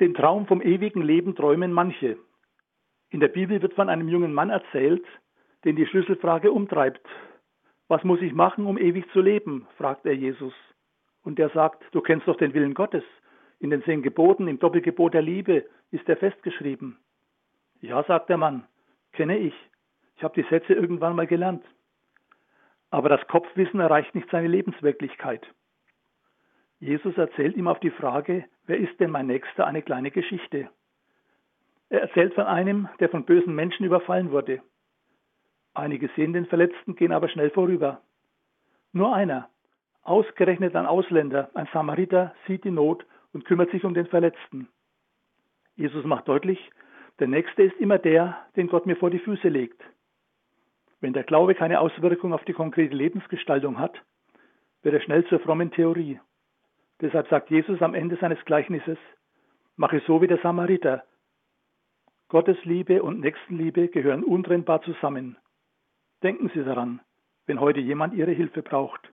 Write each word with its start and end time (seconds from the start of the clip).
Den 0.00 0.14
Traum 0.14 0.46
vom 0.46 0.62
ewigen 0.62 1.02
Leben 1.02 1.34
träumen 1.34 1.72
manche. 1.72 2.18
In 3.10 3.20
der 3.20 3.28
Bibel 3.28 3.60
wird 3.62 3.74
von 3.74 3.88
einem 3.88 4.08
jungen 4.08 4.32
Mann 4.32 4.50
erzählt, 4.50 5.04
den 5.64 5.76
die 5.76 5.86
Schlüsselfrage 5.86 6.52
umtreibt. 6.52 7.04
Was 7.88 8.04
muss 8.04 8.20
ich 8.20 8.32
machen, 8.32 8.66
um 8.66 8.78
ewig 8.78 9.10
zu 9.12 9.20
leben? 9.20 9.66
fragt 9.76 10.06
er 10.06 10.14
Jesus. 10.14 10.54
Und 11.22 11.38
der 11.38 11.48
sagt, 11.50 11.82
du 11.92 12.00
kennst 12.00 12.28
doch 12.28 12.36
den 12.36 12.54
Willen 12.54 12.74
Gottes. 12.74 13.02
In 13.60 13.70
den 13.70 13.82
zehn 13.82 14.02
Geboten, 14.02 14.46
im 14.46 14.58
Doppelgebot 14.58 15.14
der 15.14 15.22
Liebe 15.22 15.66
ist 15.90 16.08
er 16.08 16.16
festgeschrieben. 16.16 16.98
Ja, 17.80 18.04
sagt 18.04 18.28
der 18.28 18.36
Mann, 18.36 18.66
kenne 19.12 19.38
ich. 19.38 19.54
Ich 20.16 20.22
habe 20.22 20.40
die 20.40 20.48
Sätze 20.48 20.74
irgendwann 20.74 21.16
mal 21.16 21.26
gelernt. 21.26 21.64
Aber 22.90 23.08
das 23.08 23.26
Kopfwissen 23.26 23.80
erreicht 23.80 24.14
nicht 24.14 24.30
seine 24.30 24.48
Lebenswirklichkeit. 24.48 25.46
Jesus 26.80 27.16
erzählt 27.16 27.56
ihm 27.56 27.66
auf 27.66 27.80
die 27.80 27.90
Frage, 27.90 28.44
wer 28.66 28.78
ist 28.78 28.98
denn 29.00 29.10
mein 29.10 29.26
Nächster, 29.26 29.66
eine 29.66 29.82
kleine 29.82 30.10
Geschichte. 30.10 30.68
Er 31.90 32.02
erzählt 32.02 32.34
von 32.34 32.44
einem, 32.44 32.88
der 33.00 33.08
von 33.08 33.24
bösen 33.24 33.54
Menschen 33.54 33.84
überfallen 33.84 34.30
wurde. 34.30 34.62
Einige 35.74 36.08
sehen 36.14 36.32
den 36.32 36.46
Verletzten, 36.46 36.94
gehen 36.96 37.12
aber 37.12 37.28
schnell 37.28 37.50
vorüber. 37.50 38.02
Nur 38.92 39.14
einer, 39.14 39.48
ausgerechnet 40.02 40.76
ein 40.76 40.86
Ausländer, 40.86 41.50
ein 41.54 41.68
Samariter, 41.72 42.34
sieht 42.46 42.64
die 42.64 42.70
Not 42.70 43.04
und 43.32 43.44
kümmert 43.44 43.70
sich 43.70 43.84
um 43.84 43.94
den 43.94 44.06
Verletzten. 44.06 44.68
Jesus 45.76 46.04
macht 46.04 46.28
deutlich, 46.28 46.58
der 47.18 47.28
Nächste 47.28 47.64
ist 47.64 47.76
immer 47.80 47.98
der, 47.98 48.36
den 48.56 48.68
Gott 48.68 48.86
mir 48.86 48.96
vor 48.96 49.10
die 49.10 49.18
Füße 49.18 49.48
legt. 49.48 49.82
Wenn 51.00 51.12
der 51.12 51.24
Glaube 51.24 51.54
keine 51.54 51.80
Auswirkung 51.80 52.32
auf 52.32 52.44
die 52.44 52.52
konkrete 52.52 52.94
Lebensgestaltung 52.94 53.78
hat, 53.78 54.00
wird 54.82 54.94
er 54.94 55.00
schnell 55.00 55.24
zur 55.26 55.40
frommen 55.40 55.70
Theorie. 55.70 56.20
Deshalb 57.00 57.28
sagt 57.28 57.50
Jesus 57.50 57.80
am 57.80 57.94
Ende 57.94 58.16
seines 58.16 58.44
Gleichnisses, 58.44 58.98
mache 59.76 60.02
so 60.06 60.20
wie 60.20 60.26
der 60.26 60.38
Samariter. 60.38 61.04
Gottes 62.28 62.62
Liebe 62.64 63.02
und 63.02 63.20
Nächstenliebe 63.20 63.88
gehören 63.88 64.24
untrennbar 64.24 64.82
zusammen. 64.82 65.36
Denken 66.22 66.50
Sie 66.52 66.64
daran, 66.64 67.00
wenn 67.46 67.60
heute 67.60 67.80
jemand 67.80 68.14
Ihre 68.14 68.32
Hilfe 68.32 68.62
braucht. 68.62 69.00